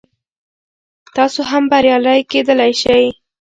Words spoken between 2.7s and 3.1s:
شئ.